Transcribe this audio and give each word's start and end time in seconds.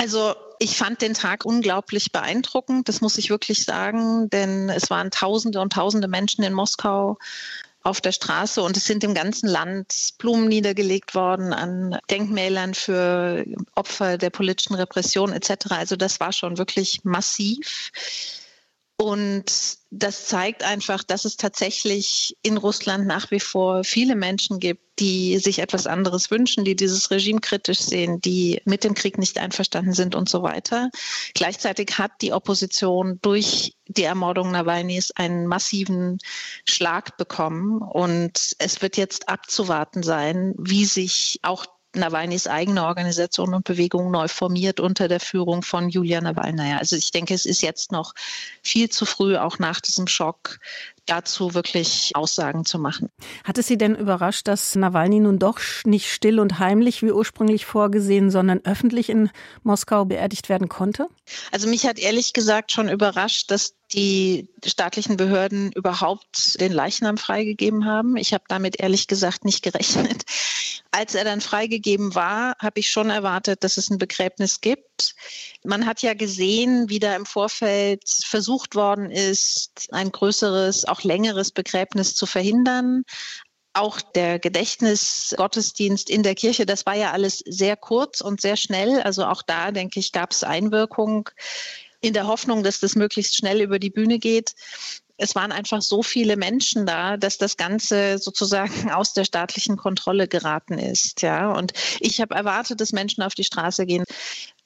Also 0.00 0.34
ich 0.58 0.78
fand 0.78 1.02
den 1.02 1.12
Tag 1.12 1.44
unglaublich 1.44 2.10
beeindruckend, 2.10 2.88
das 2.88 3.02
muss 3.02 3.18
ich 3.18 3.28
wirklich 3.28 3.64
sagen, 3.66 4.30
denn 4.30 4.70
es 4.70 4.88
waren 4.88 5.10
Tausende 5.10 5.60
und 5.60 5.74
Tausende 5.74 6.08
Menschen 6.08 6.42
in 6.42 6.54
Moskau 6.54 7.18
auf 7.82 8.00
der 8.00 8.12
Straße 8.12 8.62
und 8.62 8.78
es 8.78 8.86
sind 8.86 9.04
im 9.04 9.12
ganzen 9.12 9.46
Land 9.46 10.14
Blumen 10.16 10.48
niedergelegt 10.48 11.14
worden 11.14 11.52
an 11.52 11.98
Denkmälern 12.10 12.72
für 12.72 13.44
Opfer 13.74 14.16
der 14.16 14.30
politischen 14.30 14.74
Repression 14.74 15.34
etc. 15.34 15.66
Also 15.68 15.96
das 15.96 16.18
war 16.18 16.32
schon 16.32 16.56
wirklich 16.56 17.04
massiv. 17.04 17.90
Und 19.00 19.46
das 19.90 20.26
zeigt 20.26 20.62
einfach, 20.62 21.02
dass 21.02 21.24
es 21.24 21.38
tatsächlich 21.38 22.36
in 22.42 22.58
Russland 22.58 23.06
nach 23.06 23.30
wie 23.30 23.40
vor 23.40 23.82
viele 23.82 24.14
Menschen 24.14 24.60
gibt, 24.60 24.82
die 24.98 25.38
sich 25.38 25.60
etwas 25.60 25.86
anderes 25.86 26.30
wünschen, 26.30 26.66
die 26.66 26.76
dieses 26.76 27.10
Regime 27.10 27.40
kritisch 27.40 27.80
sehen, 27.80 28.20
die 28.20 28.60
mit 28.66 28.84
dem 28.84 28.92
Krieg 28.92 29.16
nicht 29.16 29.38
einverstanden 29.38 29.94
sind 29.94 30.14
und 30.14 30.28
so 30.28 30.42
weiter. 30.42 30.90
Gleichzeitig 31.32 31.96
hat 31.96 32.12
die 32.20 32.34
Opposition 32.34 33.18
durch 33.22 33.72
die 33.86 34.04
Ermordung 34.04 34.50
Nawalnys 34.50 35.12
einen 35.12 35.46
massiven 35.46 36.18
Schlag 36.66 37.16
bekommen. 37.16 37.80
Und 37.80 38.54
es 38.58 38.82
wird 38.82 38.98
jetzt 38.98 39.30
abzuwarten 39.30 40.02
sein, 40.02 40.54
wie 40.58 40.84
sich 40.84 41.38
auch 41.40 41.64
Nawalnys 41.94 42.46
eigene 42.46 42.84
Organisation 42.84 43.54
und 43.54 43.64
Bewegung 43.64 44.10
neu 44.10 44.28
formiert 44.28 44.78
unter 44.80 45.08
der 45.08 45.20
Führung 45.20 45.62
von 45.62 45.88
Julia 45.88 46.20
Nawalnaya. 46.20 46.78
Also 46.78 46.96
ich 46.96 47.10
denke, 47.10 47.34
es 47.34 47.46
ist 47.46 47.62
jetzt 47.62 47.90
noch 47.90 48.14
viel 48.62 48.88
zu 48.90 49.06
früh, 49.06 49.36
auch 49.36 49.58
nach 49.58 49.80
diesem 49.80 50.06
Schock, 50.06 50.58
dazu 51.06 51.54
wirklich 51.54 52.12
Aussagen 52.14 52.64
zu 52.64 52.78
machen. 52.78 53.10
Hat 53.42 53.58
es 53.58 53.66
Sie 53.66 53.76
denn 53.76 53.96
überrascht, 53.96 54.46
dass 54.46 54.76
Nawalny 54.76 55.20
nun 55.20 55.38
doch 55.38 55.58
nicht 55.84 56.10
still 56.10 56.38
und 56.38 56.58
heimlich 56.60 57.02
wie 57.02 57.10
ursprünglich 57.10 57.66
vorgesehen, 57.66 58.30
sondern 58.30 58.60
öffentlich 58.64 59.08
in 59.08 59.30
Moskau 59.64 60.04
beerdigt 60.04 60.48
werden 60.48 60.68
konnte? 60.68 61.08
Also 61.50 61.68
mich 61.68 61.86
hat 61.86 61.98
ehrlich 61.98 62.32
gesagt 62.32 62.70
schon 62.70 62.88
überrascht, 62.88 63.50
dass 63.50 63.74
die 63.92 64.48
staatlichen 64.64 65.16
Behörden 65.16 65.72
überhaupt 65.72 66.60
den 66.60 66.72
Leichnam 66.72 67.16
freigegeben 67.16 67.86
haben. 67.86 68.16
Ich 68.16 68.32
habe 68.32 68.44
damit 68.46 68.78
ehrlich 68.78 69.08
gesagt 69.08 69.44
nicht 69.44 69.62
gerechnet. 69.62 70.22
Als 70.92 71.14
er 71.14 71.24
dann 71.24 71.40
freigegeben 71.40 72.14
war, 72.16 72.56
habe 72.58 72.80
ich 72.80 72.90
schon 72.90 73.10
erwartet, 73.10 73.62
dass 73.62 73.76
es 73.76 73.90
ein 73.90 73.98
Begräbnis 73.98 74.60
gibt. 74.60 75.14
Man 75.62 75.86
hat 75.86 76.02
ja 76.02 76.14
gesehen, 76.14 76.88
wie 76.88 76.98
da 76.98 77.14
im 77.14 77.26
Vorfeld 77.26 78.02
versucht 78.08 78.74
worden 78.74 79.10
ist, 79.10 79.88
ein 79.92 80.10
größeres, 80.10 80.86
auch 80.86 81.04
längeres 81.04 81.52
Begräbnis 81.52 82.16
zu 82.16 82.26
verhindern. 82.26 83.04
Auch 83.72 84.00
der 84.00 84.40
Gedächtnisgottesdienst 84.40 86.10
in 86.10 86.24
der 86.24 86.34
Kirche, 86.34 86.66
das 86.66 86.84
war 86.86 86.96
ja 86.96 87.12
alles 87.12 87.38
sehr 87.46 87.76
kurz 87.76 88.20
und 88.20 88.40
sehr 88.40 88.56
schnell. 88.56 89.00
Also 89.00 89.26
auch 89.26 89.42
da, 89.42 89.70
denke 89.70 90.00
ich, 90.00 90.10
gab 90.10 90.32
es 90.32 90.42
Einwirkung 90.42 91.30
in 92.00 92.14
der 92.14 92.26
Hoffnung, 92.26 92.64
dass 92.64 92.80
das 92.80 92.96
möglichst 92.96 93.36
schnell 93.36 93.60
über 93.60 93.78
die 93.78 93.90
Bühne 93.90 94.18
geht 94.18 94.54
es 95.20 95.34
waren 95.34 95.52
einfach 95.52 95.82
so 95.82 96.02
viele 96.02 96.36
Menschen 96.36 96.86
da, 96.86 97.18
dass 97.18 97.36
das 97.36 97.58
Ganze 97.58 98.18
sozusagen 98.18 98.90
aus 98.90 99.12
der 99.12 99.24
staatlichen 99.24 99.76
Kontrolle 99.76 100.26
geraten 100.26 100.78
ist. 100.78 101.22
Ja, 101.22 101.52
und 101.52 101.72
ich 102.00 102.20
habe 102.20 102.34
erwartet, 102.34 102.80
dass 102.80 102.92
Menschen 102.92 103.22
auf 103.22 103.34
die 103.34 103.44
Straße 103.44 103.86
gehen. 103.86 104.04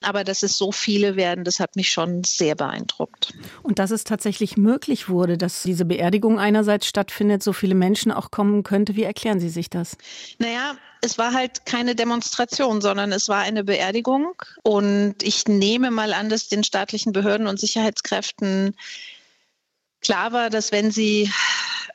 Aber 0.01 0.23
dass 0.23 0.43
es 0.43 0.57
so 0.57 0.71
viele 0.71 1.15
werden, 1.15 1.43
das 1.43 1.59
hat 1.59 1.75
mich 1.75 1.91
schon 1.91 2.23
sehr 2.23 2.55
beeindruckt. 2.55 3.33
Und 3.63 3.79
dass 3.79 3.91
es 3.91 4.03
tatsächlich 4.03 4.55
möglich 4.55 5.09
wurde, 5.09 5.37
dass 5.37 5.63
diese 5.63 5.83
Beerdigung 5.83 6.39
einerseits 6.39 6.85
stattfindet, 6.85 7.41
so 7.41 7.53
viele 7.53 7.75
Menschen 7.75 8.11
auch 8.11 8.29
kommen 8.29 8.63
könnte. 8.63 8.95
Wie 8.95 9.03
erklären 9.03 9.39
Sie 9.39 9.49
sich 9.49 9.69
das? 9.69 9.97
Naja, 10.37 10.75
es 11.01 11.17
war 11.17 11.33
halt 11.33 11.65
keine 11.65 11.95
Demonstration, 11.95 12.81
sondern 12.81 13.11
es 13.11 13.29
war 13.29 13.39
eine 13.39 13.63
Beerdigung. 13.63 14.35
Und 14.63 15.15
ich 15.21 15.47
nehme 15.47 15.91
mal 15.91 16.13
an, 16.13 16.29
dass 16.29 16.49
den 16.49 16.63
staatlichen 16.63 17.11
Behörden 17.11 17.47
und 17.47 17.59
Sicherheitskräften 17.59 18.75
Klar 20.05 20.33
war, 20.33 20.51
dass 20.51 20.71
wenn 20.71 20.91
sie 20.91 21.31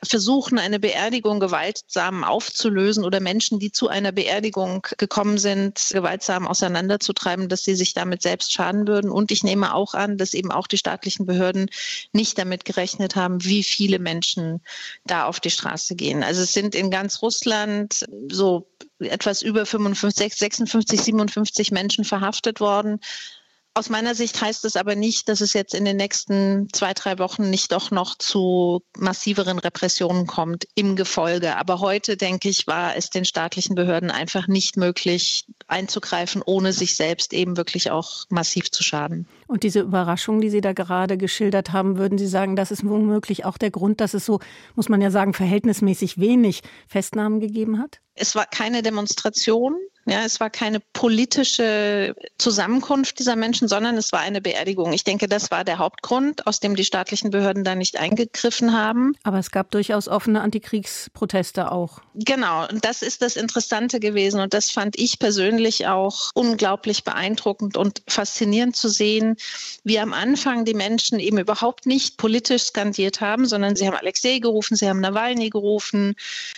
versuchen, 0.03 0.59
eine 0.59 0.81
Beerdigung 0.81 1.39
gewaltsam 1.39 2.25
aufzulösen 2.25 3.05
oder 3.05 3.21
Menschen, 3.21 3.57
die 3.57 3.71
zu 3.71 3.87
einer 3.87 4.11
Beerdigung 4.11 4.85
gekommen 4.97 5.37
sind, 5.37 5.79
gewaltsam 5.91 6.45
auseinanderzutreiben, 6.45 7.47
dass 7.47 7.63
sie 7.63 7.73
sich 7.73 7.93
damit 7.93 8.21
selbst 8.21 8.51
schaden 8.51 8.85
würden. 8.85 9.11
Und 9.11 9.31
ich 9.31 9.45
nehme 9.45 9.73
auch 9.73 9.93
an, 9.93 10.17
dass 10.17 10.33
eben 10.33 10.51
auch 10.51 10.67
die 10.67 10.77
staatlichen 10.77 11.25
Behörden 11.25 11.69
nicht 12.11 12.37
damit 12.37 12.65
gerechnet 12.65 13.15
haben, 13.15 13.45
wie 13.45 13.63
viele 13.63 13.97
Menschen 13.97 14.59
da 15.05 15.23
auf 15.23 15.39
die 15.39 15.49
Straße 15.49 15.95
gehen. 15.95 16.21
Also 16.21 16.41
es 16.41 16.51
sind 16.51 16.75
in 16.75 16.91
ganz 16.91 17.21
Russland 17.21 18.05
so 18.29 18.67
etwas 18.99 19.41
über 19.41 19.65
55, 19.65 20.35
56, 20.35 21.01
57 21.01 21.71
Menschen 21.71 22.03
verhaftet 22.03 22.59
worden. 22.59 22.99
Aus 23.73 23.89
meiner 23.89 24.15
Sicht 24.15 24.41
heißt 24.41 24.65
es 24.65 24.75
aber 24.75 24.95
nicht, 24.95 25.29
dass 25.29 25.39
es 25.39 25.53
jetzt 25.53 25.73
in 25.73 25.85
den 25.85 25.95
nächsten 25.95 26.67
zwei, 26.73 26.93
drei 26.93 27.19
Wochen 27.19 27.49
nicht 27.49 27.71
doch 27.71 27.89
noch 27.89 28.17
zu 28.17 28.83
massiveren 28.97 29.59
Repressionen 29.59 30.27
kommt 30.27 30.67
im 30.75 30.97
Gefolge. 30.97 31.55
Aber 31.55 31.79
heute, 31.79 32.17
denke 32.17 32.49
ich, 32.49 32.67
war 32.67 32.97
es 32.97 33.09
den 33.09 33.23
staatlichen 33.23 33.75
Behörden 33.75 34.11
einfach 34.11 34.49
nicht 34.49 34.75
möglich 34.75 35.45
einzugreifen, 35.67 36.41
ohne 36.45 36.73
sich 36.73 36.97
selbst 36.97 37.31
eben 37.31 37.55
wirklich 37.55 37.91
auch 37.91 38.25
massiv 38.29 38.71
zu 38.71 38.83
schaden. 38.83 39.25
Und 39.47 39.63
diese 39.63 39.79
Überraschung, 39.79 40.41
die 40.41 40.49
Sie 40.49 40.61
da 40.61 40.73
gerade 40.73 41.17
geschildert 41.17 41.71
haben, 41.71 41.97
würden 41.97 42.17
Sie 42.17 42.27
sagen, 42.27 42.57
das 42.57 42.71
ist 42.71 42.85
womöglich 42.85 43.45
auch 43.45 43.57
der 43.57 43.71
Grund, 43.71 44.01
dass 44.01 44.13
es 44.13 44.25
so, 44.25 44.41
muss 44.75 44.89
man 44.89 45.01
ja 45.01 45.11
sagen, 45.11 45.33
verhältnismäßig 45.33 46.19
wenig 46.19 46.61
Festnahmen 46.89 47.39
gegeben 47.39 47.79
hat? 47.79 48.01
Es 48.15 48.35
war 48.35 48.45
keine 48.45 48.81
Demonstration. 48.81 49.77
Ja, 50.07 50.23
es 50.25 50.39
war 50.39 50.49
keine 50.49 50.79
politische 50.79 52.15
Zusammenkunft 52.39 53.19
dieser 53.19 53.35
Menschen, 53.35 53.67
sondern 53.67 53.97
es 53.97 54.11
war 54.11 54.19
eine 54.19 54.41
Beerdigung. 54.41 54.93
Ich 54.93 55.03
denke, 55.03 55.27
das 55.27 55.51
war 55.51 55.63
der 55.63 55.77
Hauptgrund, 55.77 56.47
aus 56.47 56.59
dem 56.59 56.75
die 56.75 56.83
staatlichen 56.83 57.29
Behörden 57.29 57.63
da 57.63 57.75
nicht 57.75 57.99
eingegriffen 57.99 58.73
haben. 58.73 59.15
Aber 59.21 59.37
es 59.37 59.51
gab 59.51 59.69
durchaus 59.69 60.07
offene 60.07 60.41
Antikriegsproteste 60.41 61.71
auch. 61.71 62.01
Genau, 62.15 62.67
und 62.67 62.83
das 62.83 63.03
ist 63.03 63.21
das 63.21 63.35
Interessante 63.35 63.99
gewesen. 63.99 64.39
Und 64.39 64.55
das 64.55 64.71
fand 64.71 64.97
ich 64.97 65.19
persönlich 65.19 65.85
auch 65.85 66.31
unglaublich 66.33 67.03
beeindruckend 67.03 67.77
und 67.77 68.01
faszinierend 68.07 68.75
zu 68.75 68.89
sehen, 68.89 69.37
wie 69.83 69.99
am 69.99 70.13
Anfang 70.13 70.65
die 70.65 70.73
Menschen 70.73 71.19
eben 71.19 71.37
überhaupt 71.37 71.85
nicht 71.85 72.17
politisch 72.17 72.63
skandiert 72.63 73.21
haben, 73.21 73.45
sondern 73.45 73.75
sie 73.75 73.85
haben 73.85 73.95
Alexei 73.95 74.39
gerufen, 74.39 74.75
sie 74.75 74.89
haben 74.89 74.99
Nawalny 74.99 75.51
gerufen, 75.51 76.15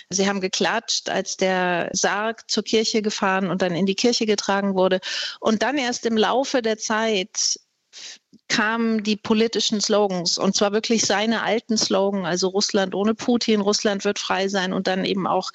sie 0.10 0.30
haben 0.30 0.40
geklatscht, 0.40 1.10
als 1.10 1.36
der 1.44 1.90
Sarg 1.92 2.50
zur 2.50 2.64
Kirche 2.64 3.02
gefahren 3.02 3.50
und 3.50 3.62
dann 3.62 3.76
in 3.76 3.86
die 3.86 3.96
Kirche 3.96 4.26
getragen 4.26 4.76
wurde. 4.76 5.00
Und 5.42 5.62
dann 5.62 5.78
erst 5.78 6.06
im 6.06 6.18
Laufe 6.18 6.62
der 6.62 6.78
Zeit 6.78 7.60
kamen 8.48 9.04
die 9.04 9.16
politischen 9.16 9.82
Slogans 9.82 10.38
und 10.38 10.56
zwar 10.56 10.72
wirklich 10.74 11.06
seine 11.06 11.44
alten 11.44 11.78
Slogans, 11.78 12.26
also 12.26 12.48
Russland 12.48 12.96
ohne 12.96 13.14
Putin, 13.14 13.62
Russland 13.62 14.04
wird 14.04 14.20
frei 14.20 14.48
sein 14.48 14.74
und 14.74 14.88
dann 14.88 15.06
eben 15.06 15.28
auch 15.28 15.52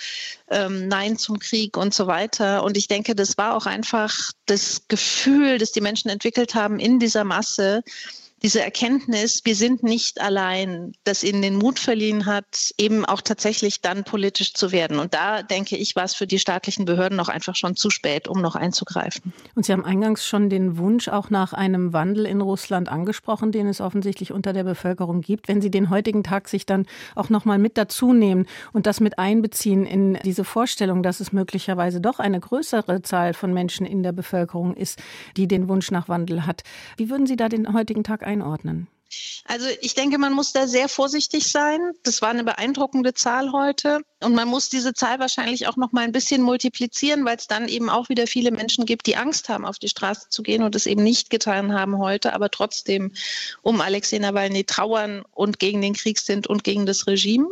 ähm, 0.50 0.88
Nein 0.88 1.16
zum 1.16 1.38
Krieg 1.38 1.76
und 1.76 1.94
so 1.94 2.06
weiter. 2.06 2.62
Und 2.62 2.76
ich 2.76 2.86
denke, 2.86 3.14
das 3.14 3.38
war 3.38 3.56
auch 3.56 3.66
einfach 3.66 4.14
das 4.46 4.82
Gefühl, 4.88 5.58
das 5.58 5.72
die 5.72 5.80
Menschen 5.80 6.10
entwickelt 6.10 6.54
haben 6.54 6.78
in 6.78 6.98
dieser 6.98 7.24
Masse, 7.24 7.82
diese 8.42 8.62
Erkenntnis, 8.62 9.42
wir 9.44 9.54
sind 9.54 9.82
nicht 9.82 10.20
allein, 10.20 10.92
das 11.04 11.24
ihnen 11.24 11.42
den 11.42 11.56
Mut 11.56 11.78
verliehen 11.78 12.26
hat, 12.26 12.72
eben 12.78 13.04
auch 13.04 13.20
tatsächlich 13.20 13.80
dann 13.80 14.04
politisch 14.04 14.54
zu 14.54 14.70
werden. 14.70 14.98
Und 14.98 15.14
da 15.14 15.42
denke 15.42 15.76
ich, 15.76 15.96
war 15.96 16.04
es 16.04 16.14
für 16.14 16.26
die 16.26 16.38
staatlichen 16.38 16.84
Behörden 16.84 17.16
noch 17.16 17.28
einfach 17.28 17.56
schon 17.56 17.74
zu 17.74 17.90
spät, 17.90 18.28
um 18.28 18.40
noch 18.40 18.54
einzugreifen. 18.54 19.32
Und 19.54 19.66
Sie 19.66 19.72
haben 19.72 19.84
eingangs 19.84 20.26
schon 20.26 20.50
den 20.50 20.78
Wunsch 20.78 21.08
auch 21.08 21.30
nach 21.30 21.52
einem 21.52 21.92
Wandel 21.92 22.26
in 22.26 22.40
Russland 22.40 22.88
angesprochen, 22.88 23.50
den 23.50 23.66
es 23.66 23.80
offensichtlich 23.80 24.32
unter 24.32 24.52
der 24.52 24.64
Bevölkerung 24.64 25.20
gibt. 25.20 25.48
Wenn 25.48 25.60
Sie 25.60 25.70
den 25.70 25.90
heutigen 25.90 26.22
Tag 26.22 26.48
sich 26.48 26.64
dann 26.66 26.86
auch 27.14 27.30
noch 27.30 27.44
mal 27.44 27.58
mit 27.58 27.76
dazu 27.76 28.12
nehmen 28.12 28.46
und 28.72 28.86
das 28.86 29.00
mit 29.00 29.18
einbeziehen 29.18 29.84
in 29.84 30.18
diese 30.24 30.44
Vorstellung, 30.44 31.02
dass 31.02 31.20
es 31.20 31.32
möglicherweise 31.32 32.00
doch 32.00 32.20
eine 32.20 32.38
größere 32.38 33.02
Zahl 33.02 33.34
von 33.34 33.52
Menschen 33.52 33.84
in 33.84 34.02
der 34.02 34.12
Bevölkerung 34.12 34.74
ist, 34.74 35.00
die 35.36 35.48
den 35.48 35.68
Wunsch 35.68 35.90
nach 35.90 36.08
Wandel 36.08 36.46
hat. 36.46 36.62
Wie 36.96 37.10
würden 37.10 37.26
Sie 37.26 37.36
da 37.36 37.48
den 37.48 37.72
heutigen 37.72 38.04
Tag 38.04 38.27
einordnen? 38.28 38.86
Also 39.46 39.66
ich 39.80 39.94
denke, 39.94 40.18
man 40.18 40.34
muss 40.34 40.52
da 40.52 40.66
sehr 40.66 40.88
vorsichtig 40.88 41.50
sein. 41.50 41.80
Das 42.02 42.20
war 42.20 42.28
eine 42.28 42.44
beeindruckende 42.44 43.14
Zahl 43.14 43.52
heute. 43.52 44.02
Und 44.20 44.34
man 44.34 44.48
muss 44.48 44.68
diese 44.68 44.94
Zahl 44.94 45.20
wahrscheinlich 45.20 45.68
auch 45.68 45.76
noch 45.76 45.92
mal 45.92 46.02
ein 46.02 46.10
bisschen 46.10 46.42
multiplizieren, 46.42 47.24
weil 47.24 47.36
es 47.36 47.46
dann 47.46 47.68
eben 47.68 47.88
auch 47.88 48.08
wieder 48.08 48.26
viele 48.26 48.50
Menschen 48.50 48.84
gibt, 48.84 49.06
die 49.06 49.16
Angst 49.16 49.48
haben, 49.48 49.64
auf 49.64 49.78
die 49.78 49.88
Straße 49.88 50.28
zu 50.28 50.42
gehen 50.42 50.64
und 50.64 50.74
es 50.74 50.86
eben 50.86 51.04
nicht 51.04 51.30
getan 51.30 51.72
haben 51.72 51.98
heute, 51.98 52.32
aber 52.32 52.50
trotzdem 52.50 53.12
um 53.62 53.80
Alexei 53.80 54.18
Nawalny 54.18 54.64
trauern 54.64 55.22
und 55.32 55.60
gegen 55.60 55.80
den 55.82 55.94
Krieg 55.94 56.18
sind 56.18 56.48
und 56.48 56.64
gegen 56.64 56.84
das 56.84 57.06
Regime. 57.06 57.46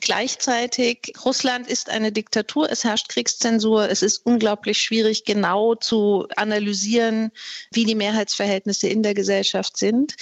Gleichzeitig, 0.00 1.12
Russland 1.22 1.68
ist 1.68 1.90
eine 1.90 2.12
Diktatur, 2.12 2.70
es 2.70 2.82
herrscht 2.82 3.10
Kriegszensur, 3.10 3.90
es 3.90 4.00
ist 4.00 4.24
unglaublich 4.24 4.80
schwierig, 4.80 5.24
genau 5.26 5.74
zu 5.74 6.26
analysieren, 6.36 7.30
wie 7.72 7.84
die 7.84 7.94
Mehrheitsverhältnisse 7.94 8.88
in 8.88 9.02
der 9.02 9.12
Gesellschaft 9.12 9.76
sind. 9.76 10.14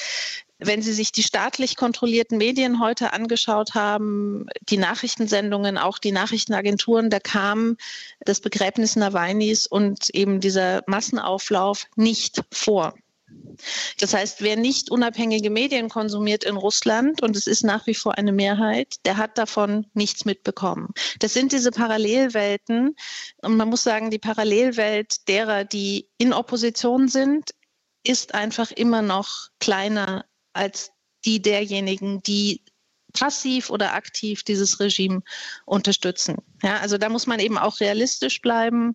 Wenn 0.61 0.83
Sie 0.83 0.93
sich 0.93 1.13
die 1.13 1.23
staatlich 1.23 1.77
kontrollierten 1.77 2.37
Medien 2.37 2.81
heute 2.81 3.13
angeschaut 3.13 3.75
haben, 3.75 4.47
die 4.69 4.77
Nachrichtensendungen, 4.77 5.68
auch 5.77 5.99
die 5.99 6.13
Nachrichtenagenturen, 6.13 7.11
da 7.11 7.21
kam 7.21 7.77
das 8.21 8.41
Begräbnis 8.41 8.97
Nawalnys 8.97 9.67
und 9.67 10.09
eben 10.11 10.41
dieser 10.41 10.83
Massenauflauf 10.87 11.87
nicht 11.97 12.43
vor. 12.53 12.95
Das 13.99 14.15
heißt, 14.15 14.43
wer 14.43 14.57
nicht 14.57 14.91
unabhängige 14.91 15.51
Medien 15.51 15.89
konsumiert 15.89 16.45
in 16.45 16.57
Russland, 16.57 17.23
und 17.23 17.37
es 17.37 17.47
ist 17.47 17.65
nach 17.65 17.87
wie 17.87 17.95
vor 17.95 18.17
eine 18.17 18.33
Mehrheit, 18.33 18.97
der 19.05 19.17
hat 19.17 19.37
davon 19.37 19.87
nichts 19.95 20.25
mitbekommen. 20.25 20.89
Das 21.19 21.35
sind 21.35 21.53
diese 21.53 21.71
Parallelwelten. 21.71 22.95
Und 23.43 23.57
man 23.57 23.69
muss 23.69 23.83
sagen, 23.83 24.11
die 24.11 24.19
Parallelwelt 24.19 25.29
derer, 25.29 25.65
die 25.65 26.09
in 26.19 26.33
Opposition 26.33 27.09
sind, 27.09 27.51
ist 28.05 28.35
einfach 28.35 28.71
immer 28.71 29.03
noch 29.03 29.49
kleiner 29.59 30.25
als 30.53 30.93
die 31.25 31.43
derjenigen, 31.43 32.23
die 32.23 32.63
passiv 33.13 33.71
oder 33.71 33.95
aktiv 33.95 34.43
dieses 34.43 34.81
Regime 34.81 35.23
unterstützen. 35.65 36.37
Ja, 36.63 36.79
also 36.79 36.99
da 36.99 37.09
muss 37.09 37.27
man 37.27 37.41
eben 37.41 37.59
auch 37.59 37.81
realistisch 37.81 38.41
bleiben. 38.41 38.95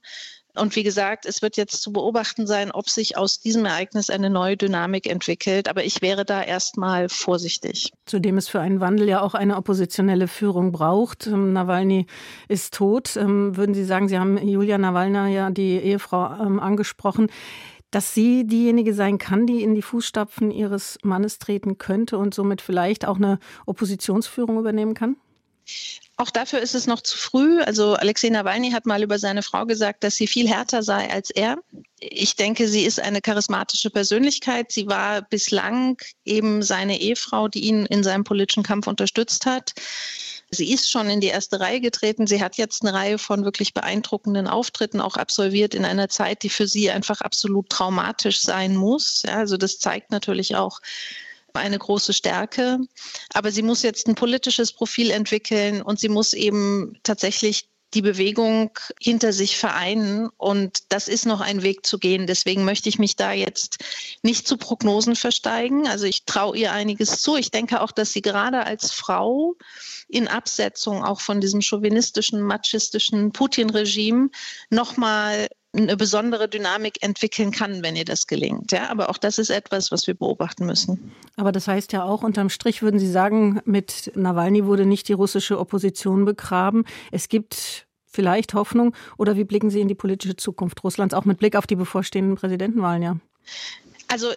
Und 0.55 0.75
wie 0.75 0.83
gesagt, 0.83 1.25
es 1.25 1.41
wird 1.41 1.57
jetzt 1.57 1.81
zu 1.81 1.91
beobachten 1.91 2.45
sein, 2.45 2.71
ob 2.71 2.87
sich 2.87 3.17
aus 3.17 3.39
diesem 3.39 3.65
Ereignis 3.65 4.11
eine 4.11 4.29
neue 4.29 4.55
Dynamik 4.55 5.09
entwickelt. 5.09 5.67
Aber 5.67 5.83
ich 5.83 6.03
wäre 6.03 6.25
da 6.25 6.43
erstmal 6.43 7.09
vorsichtig. 7.09 7.91
Zudem 8.05 8.37
es 8.37 8.49
für 8.49 8.61
einen 8.61 8.79
Wandel 8.79 9.09
ja 9.09 9.21
auch 9.21 9.33
eine 9.33 9.57
oppositionelle 9.57 10.27
Führung 10.27 10.71
braucht. 10.71 11.25
Ähm, 11.25 11.53
Nawalny 11.53 12.05
ist 12.49 12.75
tot. 12.75 13.17
Ähm, 13.17 13.57
würden 13.57 13.73
Sie 13.73 13.83
sagen, 13.83 14.07
Sie 14.07 14.19
haben 14.19 14.37
Julia 14.47 14.77
Nawalna 14.77 15.27
ja 15.27 15.49
die 15.49 15.77
Ehefrau 15.77 16.35
ähm, 16.39 16.59
angesprochen 16.59 17.31
dass 17.93 18.13
sie 18.13 18.45
diejenige 18.45 18.93
sein 18.93 19.19
kann, 19.19 19.45
die 19.45 19.61
in 19.61 19.75
die 19.75 19.81
Fußstapfen 19.81 20.49
ihres 20.49 20.97
Mannes 21.03 21.37
treten 21.37 21.77
könnte 21.77 22.17
und 22.17 22.33
somit 22.33 22.61
vielleicht 22.61 23.05
auch 23.05 23.17
eine 23.17 23.39
Oppositionsführung 23.65 24.57
übernehmen 24.57 24.95
kann? 24.95 25.15
Auch 26.17 26.29
dafür 26.29 26.59
ist 26.59 26.75
es 26.75 26.87
noch 26.87 27.01
zu 27.01 27.17
früh. 27.17 27.61
Also 27.61 27.93
Alexei 27.93 28.29
Nawalny 28.29 28.71
hat 28.71 28.85
mal 28.85 29.01
über 29.01 29.17
seine 29.17 29.43
Frau 29.43 29.65
gesagt, 29.65 30.03
dass 30.03 30.15
sie 30.15 30.27
viel 30.27 30.47
härter 30.47 30.83
sei 30.83 31.09
als 31.09 31.29
er. 31.29 31.57
Ich 31.99 32.35
denke, 32.35 32.67
sie 32.67 32.83
ist 32.83 32.99
eine 32.99 33.21
charismatische 33.21 33.89
Persönlichkeit. 33.89 34.71
Sie 34.71 34.87
war 34.87 35.21
bislang 35.21 35.97
eben 36.25 36.61
seine 36.63 36.99
Ehefrau, 36.99 37.47
die 37.47 37.65
ihn 37.65 37.85
in 37.85 38.03
seinem 38.03 38.23
politischen 38.23 38.63
Kampf 38.63 38.87
unterstützt 38.87 39.45
hat. 39.45 39.73
Sie 40.53 40.71
ist 40.71 40.89
schon 40.89 41.09
in 41.09 41.19
die 41.19 41.27
erste 41.27 41.59
Reihe 41.59 41.81
getreten. 41.81 42.27
Sie 42.27 42.41
hat 42.41 42.57
jetzt 42.57 42.83
eine 42.83 42.93
Reihe 42.93 43.17
von 43.17 43.45
wirklich 43.45 43.73
beeindruckenden 43.73 44.47
Auftritten 44.47 45.01
auch 45.01 45.17
absolviert 45.17 45.75
in 45.75 45.85
einer 45.85 46.09
Zeit, 46.09 46.43
die 46.43 46.49
für 46.49 46.67
sie 46.67 46.91
einfach 46.91 47.21
absolut 47.21 47.69
traumatisch 47.69 48.41
sein 48.41 48.75
muss. 48.75 49.23
Ja, 49.25 49.37
also 49.37 49.57
das 49.57 49.79
zeigt 49.79 50.11
natürlich 50.11 50.55
auch 50.55 50.79
eine 51.53 51.77
große 51.77 52.13
Stärke. 52.13 52.79
Aber 53.33 53.51
sie 53.51 53.61
muss 53.61 53.83
jetzt 53.83 54.07
ein 54.07 54.15
politisches 54.15 54.71
Profil 54.71 55.11
entwickeln 55.11 55.81
und 55.81 55.99
sie 55.99 56.09
muss 56.09 56.33
eben 56.33 56.97
tatsächlich 57.03 57.69
die 57.93 58.01
Bewegung 58.01 58.71
hinter 58.99 59.33
sich 59.33 59.57
vereinen. 59.57 60.29
Und 60.37 60.79
das 60.89 61.07
ist 61.07 61.25
noch 61.25 61.41
ein 61.41 61.63
Weg 61.63 61.85
zu 61.85 61.99
gehen. 61.99 62.27
Deswegen 62.27 62.65
möchte 62.65 62.89
ich 62.89 62.99
mich 62.99 63.15
da 63.15 63.31
jetzt 63.31 63.77
nicht 64.21 64.47
zu 64.47 64.57
Prognosen 64.57 65.15
versteigen. 65.15 65.87
Also 65.87 66.05
ich 66.05 66.25
traue 66.25 66.57
ihr 66.57 66.71
einiges 66.71 67.21
zu. 67.21 67.35
Ich 67.35 67.51
denke 67.51 67.81
auch, 67.81 67.91
dass 67.91 68.13
sie 68.13 68.21
gerade 68.21 68.65
als 68.65 68.91
Frau 68.91 69.55
in 70.07 70.27
Absetzung 70.27 71.03
auch 71.03 71.21
von 71.21 71.41
diesem 71.41 71.61
chauvinistischen, 71.61 72.41
machistischen 72.41 73.31
Putin-Regime 73.31 74.29
nochmal 74.69 75.47
eine 75.75 75.97
besondere 75.97 76.47
Dynamik 76.47 77.01
entwickeln 77.01 77.51
kann, 77.51 77.81
wenn 77.81 77.95
ihr 77.95 78.05
das 78.05 78.27
gelingt. 78.27 78.71
Ja, 78.71 78.89
aber 78.89 79.09
auch 79.09 79.17
das 79.17 79.39
ist 79.39 79.49
etwas, 79.49 79.91
was 79.91 80.05
wir 80.05 80.13
beobachten 80.13 80.65
müssen. 80.65 81.11
Aber 81.35 81.51
das 81.51 81.67
heißt 81.67 81.91
ja 81.93 82.03
auch, 82.03 82.23
unterm 82.23 82.49
Strich 82.49 82.81
würden 82.81 82.99
Sie 82.99 83.09
sagen, 83.09 83.59
mit 83.65 84.11
Nawalny 84.15 84.65
wurde 84.65 84.85
nicht 84.85 85.07
die 85.07 85.13
russische 85.13 85.59
Opposition 85.59 86.25
begraben. 86.25 86.85
Es 87.11 87.27
gibt 87.27 87.87
vielleicht 88.05 88.53
Hoffnung 88.53 88.95
oder 89.17 89.35
wie 89.35 89.43
blicken 89.43 89.71
Sie 89.71 89.81
in 89.81 89.87
die 89.87 89.95
politische 89.95 90.35
Zukunft 90.35 90.83
Russlands, 90.83 91.15
auch 91.15 91.25
mit 91.25 91.39
Blick 91.39 91.55
auf 91.55 91.65
die 91.65 91.75
bevorstehenden 91.75 92.35
Präsidentenwahlen, 92.35 93.01
ja? 93.01 93.17
Also 94.13 94.31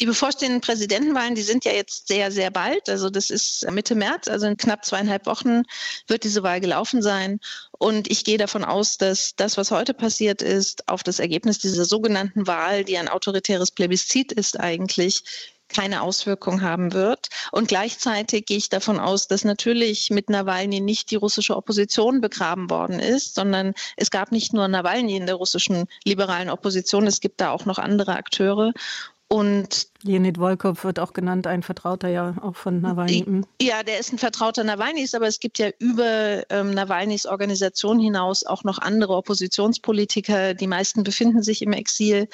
die 0.00 0.04
bevorstehenden 0.04 0.60
Präsidentenwahlen, 0.60 1.36
die 1.36 1.42
sind 1.42 1.64
ja 1.64 1.70
jetzt 1.70 2.08
sehr, 2.08 2.32
sehr 2.32 2.50
bald. 2.50 2.88
Also 2.88 3.08
das 3.08 3.30
ist 3.30 3.64
Mitte 3.70 3.94
März, 3.94 4.26
also 4.26 4.46
in 4.48 4.56
knapp 4.56 4.84
zweieinhalb 4.84 5.26
Wochen 5.26 5.62
wird 6.08 6.24
diese 6.24 6.42
Wahl 6.42 6.60
gelaufen 6.60 7.02
sein. 7.02 7.38
Und 7.70 8.10
ich 8.10 8.24
gehe 8.24 8.36
davon 8.36 8.64
aus, 8.64 8.98
dass 8.98 9.36
das, 9.36 9.56
was 9.58 9.70
heute 9.70 9.94
passiert 9.94 10.42
ist, 10.42 10.88
auf 10.88 11.04
das 11.04 11.20
Ergebnis 11.20 11.60
dieser 11.60 11.84
sogenannten 11.84 12.48
Wahl, 12.48 12.82
die 12.82 12.98
ein 12.98 13.08
autoritäres 13.08 13.70
Plebiszit 13.70 14.32
ist 14.32 14.58
eigentlich, 14.58 15.22
keine 15.68 16.02
Auswirkung 16.02 16.62
haben 16.62 16.92
wird. 16.92 17.28
Und 17.52 17.68
gleichzeitig 17.68 18.46
gehe 18.46 18.56
ich 18.56 18.68
davon 18.68 18.98
aus, 18.98 19.28
dass 19.28 19.44
natürlich 19.44 20.10
mit 20.10 20.30
Nawalny 20.30 20.80
nicht 20.80 21.10
die 21.10 21.16
russische 21.16 21.56
Opposition 21.56 22.20
begraben 22.20 22.70
worden 22.70 23.00
ist, 23.00 23.34
sondern 23.34 23.74
es 23.96 24.10
gab 24.10 24.32
nicht 24.32 24.52
nur 24.52 24.68
Nawalny 24.68 25.16
in 25.16 25.26
der 25.26 25.36
russischen 25.36 25.86
liberalen 26.04 26.50
Opposition, 26.50 27.06
es 27.06 27.20
gibt 27.20 27.40
da 27.40 27.50
auch 27.50 27.64
noch 27.64 27.78
andere 27.78 28.16
Akteure. 28.16 28.72
Und 29.28 29.88
Leonid 30.02 30.38
Volkov 30.38 30.84
wird 30.84 31.00
auch 31.00 31.12
genannt, 31.12 31.48
ein 31.48 31.64
Vertrauter 31.64 32.06
ja 32.08 32.36
auch 32.42 32.54
von 32.54 32.80
Nawalny. 32.80 33.42
Ja, 33.60 33.82
der 33.82 33.98
ist 33.98 34.12
ein 34.12 34.18
Vertrauter 34.18 34.62
Nawalnys, 34.62 35.14
aber 35.14 35.26
es 35.26 35.40
gibt 35.40 35.58
ja 35.58 35.70
über 35.80 36.48
ähm, 36.48 36.70
Nawalnys 36.70 37.26
Organisation 37.26 37.98
hinaus 37.98 38.46
auch 38.46 38.62
noch 38.62 38.78
andere 38.78 39.16
Oppositionspolitiker. 39.16 40.54
Die 40.54 40.68
meisten 40.68 41.02
befinden 41.02 41.42
sich 41.42 41.62
im 41.62 41.72
Exil, 41.72 42.28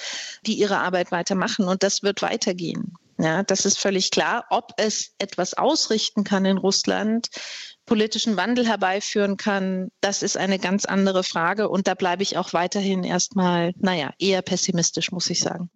die 0.45 0.59
ihre 0.59 0.81
Arbeit 0.81 1.13
weitermachen 1.13 1.67
und 1.67 1.83
das 1.83 2.03
wird 2.03 2.21
weitergehen. 2.21 2.95
Ja, 3.23 3.45
das 3.45 3.67
ist 3.67 3.79
völlig 3.79 4.11
klar. 4.11 4.47
Ob 4.51 4.73
es 4.79 5.15
etwas 5.19 5.55
ausrichten 5.55 6.25
kann 6.25 6.45
in 6.45 6.59
Russland, 6.59 7.29
politischen 7.87 8.37
Wandel 8.37 8.67
herbeiführen 8.67 9.37
kann, 9.37 9.91
das 10.01 10.25
ist 10.25 10.37
eine 10.37 10.59
ganz 10.59 10.87
andere 10.87 11.23
Frage. 11.23 11.69
Und 11.69 11.87
da 11.87 11.95
bleibe 11.95 12.25
ich 12.25 12.37
auch 12.37 12.53
weiterhin 12.53 13.05
erstmal, 13.05 13.75
naja, 13.77 14.11
eher 14.19 14.43
pessimistisch, 14.43 15.13
muss 15.13 15.31
ich 15.31 15.39
sagen. 15.39 15.71